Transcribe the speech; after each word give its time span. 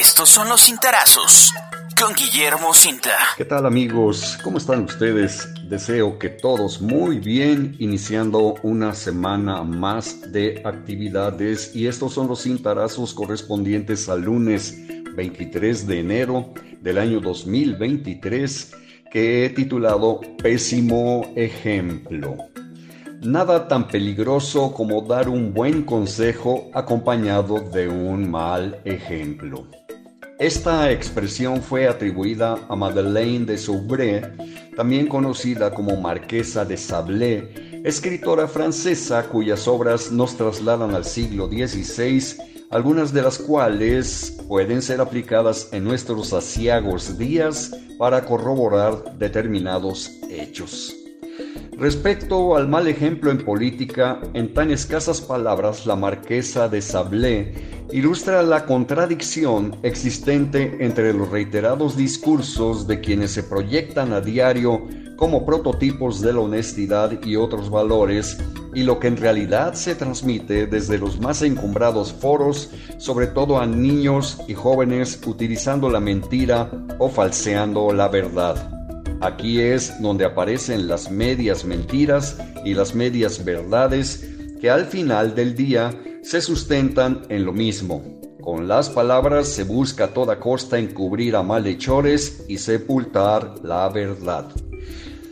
Estos 0.00 0.28
son 0.28 0.48
los 0.48 0.62
cintarazos 0.62 1.52
con 1.96 2.14
Guillermo 2.16 2.74
Cinta. 2.74 3.12
¿Qué 3.36 3.44
tal 3.44 3.64
amigos? 3.64 4.36
¿Cómo 4.42 4.58
están 4.58 4.82
ustedes? 4.82 5.48
Deseo 5.68 6.18
que 6.18 6.30
todos 6.30 6.80
muy 6.80 7.20
bien, 7.20 7.76
iniciando 7.78 8.56
una 8.64 8.92
semana 8.92 9.62
más 9.62 10.32
de 10.32 10.60
actividades 10.64 11.76
y 11.76 11.86
estos 11.86 12.12
son 12.12 12.26
los 12.26 12.42
cintarazos 12.42 13.14
correspondientes 13.14 14.08
al 14.08 14.22
lunes 14.22 14.76
23 15.14 15.86
de 15.86 16.00
enero 16.00 16.52
del 16.80 16.98
año 16.98 17.20
2023 17.20 18.72
que 19.12 19.46
he 19.46 19.50
titulado 19.50 20.22
Pésimo 20.42 21.32
ejemplo. 21.36 22.36
Nada 23.22 23.68
tan 23.68 23.86
peligroso 23.86 24.74
como 24.74 25.02
dar 25.02 25.28
un 25.28 25.54
buen 25.54 25.84
consejo 25.84 26.68
acompañado 26.74 27.60
de 27.60 27.88
un 27.88 28.28
mal 28.28 28.80
ejemplo. 28.84 29.68
Esta 30.38 30.90
expresión 30.90 31.62
fue 31.62 31.86
atribuida 31.86 32.58
a 32.68 32.74
Madeleine 32.74 33.46
de 33.46 33.56
Soubray, 33.56 34.20
también 34.76 35.06
conocida 35.06 35.72
como 35.72 35.96
Marquesa 35.96 36.64
de 36.64 36.76
Sablé, 36.76 37.82
escritora 37.84 38.48
francesa 38.48 39.28
cuyas 39.28 39.68
obras 39.68 40.10
nos 40.10 40.36
trasladan 40.36 40.92
al 40.92 41.04
siglo 41.04 41.46
XVI, 41.46 42.36
algunas 42.70 43.12
de 43.12 43.22
las 43.22 43.38
cuales 43.38 44.36
pueden 44.48 44.82
ser 44.82 45.00
aplicadas 45.00 45.68
en 45.70 45.84
nuestros 45.84 46.32
asiagos 46.32 47.16
días 47.16 47.70
para 47.96 48.24
corroborar 48.24 49.16
determinados 49.16 50.10
hechos. 50.28 50.96
Respecto 51.78 52.56
al 52.56 52.68
mal 52.68 52.86
ejemplo 52.86 53.30
en 53.30 53.44
política, 53.44 54.20
en 54.32 54.52
tan 54.54 54.70
escasas 54.70 55.20
palabras, 55.20 55.86
la 55.86 55.96
marquesa 55.96 56.68
de 56.68 56.80
Sablé 56.80 57.73
ilustra 57.94 58.42
la 58.42 58.66
contradicción 58.66 59.76
existente 59.84 60.78
entre 60.80 61.12
los 61.12 61.30
reiterados 61.30 61.96
discursos 61.96 62.88
de 62.88 63.00
quienes 63.00 63.30
se 63.30 63.44
proyectan 63.44 64.12
a 64.12 64.20
diario 64.20 64.88
como 65.16 65.46
prototipos 65.46 66.20
de 66.20 66.32
la 66.32 66.40
honestidad 66.40 67.12
y 67.24 67.36
otros 67.36 67.70
valores 67.70 68.36
y 68.74 68.82
lo 68.82 68.98
que 68.98 69.06
en 69.06 69.16
realidad 69.16 69.74
se 69.74 69.94
transmite 69.94 70.66
desde 70.66 70.98
los 70.98 71.20
más 71.20 71.40
encumbrados 71.42 72.12
foros, 72.12 72.72
sobre 72.98 73.28
todo 73.28 73.60
a 73.60 73.66
niños 73.66 74.40
y 74.48 74.54
jóvenes 74.54 75.20
utilizando 75.24 75.88
la 75.88 76.00
mentira 76.00 76.68
o 76.98 77.08
falseando 77.08 77.92
la 77.92 78.08
verdad. 78.08 78.72
Aquí 79.20 79.60
es 79.60 80.02
donde 80.02 80.24
aparecen 80.24 80.88
las 80.88 81.12
medias 81.12 81.64
mentiras 81.64 82.38
y 82.64 82.74
las 82.74 82.92
medias 82.92 83.44
verdades 83.44 84.28
que 84.60 84.68
al 84.68 84.86
final 84.86 85.36
del 85.36 85.54
día 85.54 85.92
se 86.24 86.40
sustentan 86.40 87.22
en 87.28 87.44
lo 87.44 87.52
mismo. 87.52 88.02
Con 88.40 88.66
las 88.66 88.88
palabras 88.88 89.46
se 89.46 89.64
busca 89.64 90.04
a 90.04 90.14
toda 90.14 90.40
costa 90.40 90.78
encubrir 90.78 91.36
a 91.36 91.42
malhechores 91.42 92.44
y 92.48 92.58
sepultar 92.58 93.56
la 93.62 93.88
verdad. 93.90 94.48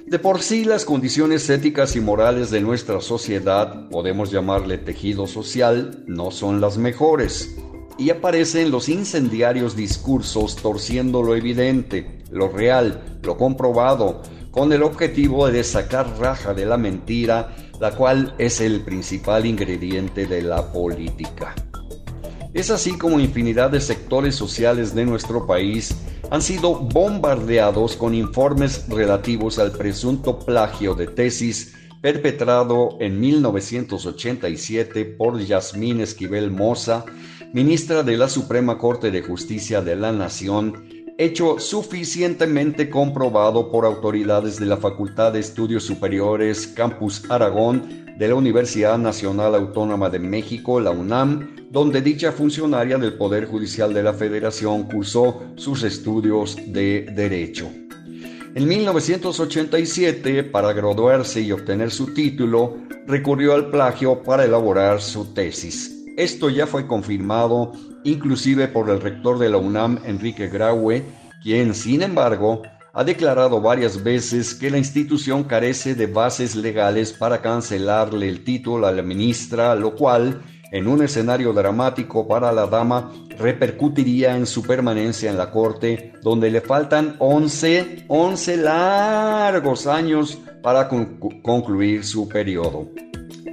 De 0.06 0.18
por 0.18 0.42
sí 0.42 0.64
las 0.64 0.84
condiciones 0.84 1.48
éticas 1.48 1.96
y 1.96 2.00
morales 2.00 2.50
de 2.50 2.60
nuestra 2.60 3.00
sociedad, 3.00 3.88
podemos 3.88 4.30
llamarle 4.30 4.76
tejido 4.76 5.26
social, 5.26 6.04
no 6.06 6.30
son 6.30 6.60
las 6.60 6.76
mejores 6.76 7.56
y 7.98 8.10
aparecen 8.10 8.70
los 8.70 8.88
incendiarios 8.90 9.74
discursos 9.74 10.56
torciendo 10.56 11.22
lo 11.22 11.34
evidente, 11.34 12.22
lo 12.30 12.48
real, 12.48 13.18
lo 13.22 13.38
comprobado, 13.38 14.22
con 14.50 14.70
el 14.74 14.82
objetivo 14.82 15.50
de 15.50 15.64
sacar 15.64 16.18
raja 16.18 16.52
de 16.52 16.66
la 16.66 16.76
mentira, 16.76 17.56
la 17.82 17.90
cual 17.96 18.32
es 18.38 18.60
el 18.60 18.82
principal 18.82 19.44
ingrediente 19.44 20.26
de 20.26 20.40
la 20.40 20.72
política. 20.72 21.52
Es 22.54 22.70
así 22.70 22.96
como 22.96 23.18
infinidad 23.18 23.70
de 23.70 23.80
sectores 23.80 24.36
sociales 24.36 24.94
de 24.94 25.04
nuestro 25.04 25.48
país 25.48 25.92
han 26.30 26.42
sido 26.42 26.76
bombardeados 26.76 27.96
con 27.96 28.14
informes 28.14 28.86
relativos 28.88 29.58
al 29.58 29.72
presunto 29.72 30.38
plagio 30.38 30.94
de 30.94 31.08
tesis 31.08 31.74
perpetrado 32.00 32.98
en 33.00 33.18
1987 33.18 35.04
por 35.04 35.40
Yasmín 35.40 36.02
Esquivel 36.02 36.52
Moza, 36.52 37.04
ministra 37.52 38.04
de 38.04 38.16
la 38.16 38.28
Suprema 38.28 38.78
Corte 38.78 39.10
de 39.10 39.22
Justicia 39.22 39.82
de 39.82 39.96
la 39.96 40.12
Nación, 40.12 41.01
hecho 41.24 41.58
suficientemente 41.58 42.90
comprobado 42.90 43.70
por 43.70 43.84
autoridades 43.84 44.58
de 44.58 44.66
la 44.66 44.76
Facultad 44.76 45.32
de 45.32 45.40
Estudios 45.40 45.84
Superiores 45.84 46.66
Campus 46.66 47.22
Aragón 47.30 48.04
de 48.18 48.28
la 48.28 48.34
Universidad 48.34 48.98
Nacional 48.98 49.54
Autónoma 49.54 50.10
de 50.10 50.18
México, 50.18 50.80
la 50.80 50.90
UNAM, 50.90 51.56
donde 51.70 52.02
dicha 52.02 52.32
funcionaria 52.32 52.98
del 52.98 53.14
Poder 53.14 53.46
Judicial 53.46 53.94
de 53.94 54.02
la 54.02 54.12
Federación 54.12 54.84
cursó 54.84 55.42
sus 55.56 55.82
estudios 55.82 56.56
de 56.66 57.08
Derecho. 57.14 57.70
En 58.54 58.68
1987, 58.68 60.44
para 60.44 60.72
graduarse 60.72 61.40
y 61.40 61.52
obtener 61.52 61.90
su 61.90 62.12
título, 62.12 62.76
recurrió 63.06 63.54
al 63.54 63.70
plagio 63.70 64.22
para 64.22 64.44
elaborar 64.44 65.00
su 65.00 65.32
tesis. 65.32 66.01
Esto 66.16 66.50
ya 66.50 66.66
fue 66.66 66.86
confirmado 66.86 67.72
inclusive 68.04 68.68
por 68.68 68.90
el 68.90 69.00
rector 69.00 69.38
de 69.38 69.48
la 69.48 69.56
UNAM, 69.56 70.00
Enrique 70.04 70.48
Graue, 70.48 71.04
quien, 71.42 71.74
sin 71.74 72.02
embargo, 72.02 72.62
ha 72.92 73.04
declarado 73.04 73.60
varias 73.60 74.02
veces 74.02 74.54
que 74.54 74.70
la 74.70 74.78
institución 74.78 75.44
carece 75.44 75.94
de 75.94 76.06
bases 76.06 76.54
legales 76.54 77.12
para 77.12 77.40
cancelarle 77.40 78.28
el 78.28 78.44
título 78.44 78.86
a 78.86 78.92
la 78.92 79.02
ministra, 79.02 79.74
lo 79.74 79.94
cual 79.94 80.42
en 80.72 80.88
un 80.88 81.02
escenario 81.02 81.52
dramático 81.52 82.26
para 82.26 82.50
la 82.50 82.66
dama, 82.66 83.12
repercutiría 83.38 84.36
en 84.36 84.46
su 84.46 84.62
permanencia 84.62 85.30
en 85.30 85.36
la 85.36 85.50
corte, 85.50 86.14
donde 86.22 86.50
le 86.50 86.62
faltan 86.62 87.16
11, 87.18 88.06
11 88.08 88.56
largos 88.56 89.86
años 89.86 90.38
para 90.62 90.88
concluir 90.88 92.04
su 92.04 92.26
periodo. 92.26 92.88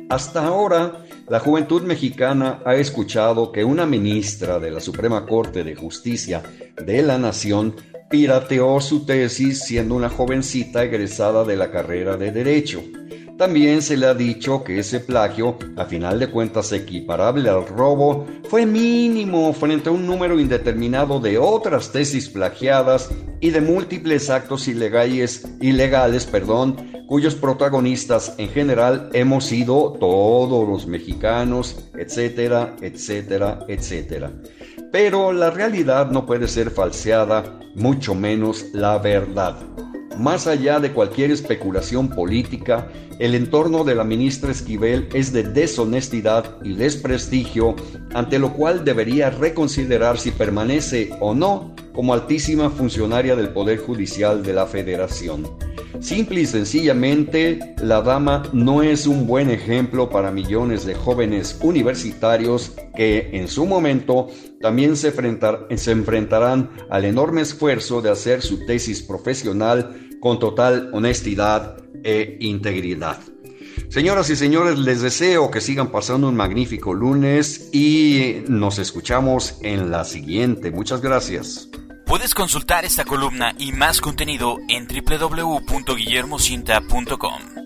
Hasta 0.09 0.46
ahora, 0.46 1.03
la 1.29 1.40
juventud 1.40 1.84
mexicana 1.84 2.59
ha 2.66 2.75
escuchado 2.75 3.51
que 3.51 3.63
una 3.63 3.85
ministra 3.85 4.59
de 4.59 4.72
la 4.72 4.79
Suprema 4.79 5.28
Corte 5.28 5.63
de 5.63 5.75
Justicia 5.75 6.41
de 6.84 7.03
la 7.03 7.19
Nación 7.19 7.75
pirateó 8.09 8.81
su 8.81 9.06
tesis 9.06 9.59
siendo 9.63 9.94
una 9.94 10.09
jovencita 10.09 10.84
egresada 10.84 11.44
de 11.44 11.56
la 11.56 11.69
carrera 11.69 12.18
de 12.18 12.31
Derecho. 12.31 12.81
También 13.39 13.81
se 13.81 13.95
le 13.95 14.05
ha 14.05 14.13
dicho 14.13 14.66
que 14.66 14.79
ese 14.79 15.00
plagio, 15.00 15.57
a 15.77 15.85
final 15.85 16.19
de 16.19 16.29
cuentas 16.29 16.73
equiparable 16.73 17.50
al 17.50 17.66
robo, 17.66 18.27
fue 18.50 18.66
mínimo 18.66 19.53
frente 19.53 19.88
a 19.88 19.94
un 19.94 20.05
número 20.05 20.41
indeterminado 20.41 21.22
de 21.22 21.38
otras 21.38 21.94
tesis 21.94 22.27
plagiadas 22.27 23.09
y 23.39 23.51
de 23.51 23.61
múltiples 23.61 24.29
actos 24.29 24.67
ilegales, 24.67 25.47
ilegales 25.61 26.25
perdón, 26.25 26.91
cuyos 27.07 27.35
protagonistas 27.35 28.35
en 28.38 28.50
general 28.50 29.09
hemos 29.13 29.45
sido 29.45 29.94
todos 29.94 30.67
los 30.67 30.85
mexicanos, 30.85 31.77
etcétera, 31.97 32.75
etcétera, 32.81 33.59
etcétera. 33.69 34.33
Pero 34.91 35.31
la 35.31 35.50
realidad 35.50 36.11
no 36.11 36.25
puede 36.25 36.50
ser 36.50 36.71
falseada, 36.71 37.57
mucho 37.73 38.16
menos 38.16 38.66
la 38.73 38.97
verdad. 38.97 39.56
Más 40.19 40.47
allá 40.47 40.81
de 40.81 40.91
cualquier 40.91 41.31
especulación 41.31 42.09
política, 42.09 42.90
el 43.19 43.35
entorno 43.35 43.85
de 43.85 43.96
la 43.96 44.03
ministra 44.03 44.52
Esquivel 44.52 45.07
es 45.13 45.31
de 45.31 45.44
deshonestidad 45.44 46.57
y 46.62 46.74
desprestigio, 46.74 47.78
ante 48.13 48.38
lo 48.38 48.52
cual 48.52 48.84
debería 48.84 49.30
reconsiderar 49.30 50.19
si 50.19 50.31
permanece 50.31 51.09
o 51.22 51.34
no 51.34 51.74
como 51.94 52.13
altísima 52.13 52.69
funcionaria 52.69 53.38
del 53.38 53.53
Poder 53.53 53.78
Judicial 53.78 54.44
de 54.44 54.52
la 54.52 54.66
Federación. 54.66 55.47
Simple 56.02 56.41
y 56.41 56.46
sencillamente, 56.46 57.75
la 57.81 58.01
dama 58.01 58.44
no 58.51 58.84
es 58.84 59.07
un 59.07 59.25
buen 59.25 59.50
ejemplo 59.50 60.09
para 60.09 60.31
millones 60.31 60.86
de 60.86 60.96
jóvenes 60.96 61.57
universitarios 61.62 62.74
que 62.96 63.30
en 63.34 63.47
su 63.47 63.66
momento 63.66 64.28
también 64.59 64.97
se, 64.97 65.13
se 65.77 65.92
enfrentarán 65.92 66.71
al 66.89 67.06
enorme 67.06 67.42
esfuerzo 67.42 68.01
de 68.01 68.10
hacer 68.10 68.42
su 68.42 68.66
tesis 68.66 69.01
profesional 69.01 70.08
con 70.19 70.39
total 70.39 70.89
honestidad 70.94 71.77
e 72.04 72.38
integridad. 72.39 73.19
Señoras 73.89 74.30
y 74.30 74.36
señores, 74.36 74.77
les 74.77 75.01
deseo 75.01 75.50
que 75.50 75.62
sigan 75.62 75.92
pasando 75.92 76.30
un 76.30 76.36
magnífico 76.36 76.94
lunes 76.94 77.69
y 77.74 78.44
nos 78.48 78.77
escuchamos 78.77 79.57
en 79.62 79.89
la 79.89 80.06
siguiente. 80.06 80.69
Muchas 80.69 81.01
gracias. 81.01 81.69
Puedes 82.06 82.33
consultar 82.33 82.86
esta 82.86 83.06
columna 83.06 83.56
y 83.57 83.71
más 83.71 84.01
contenido 84.01 84.57
en 84.68 84.88
www.guillermocinta.com. 84.88 87.58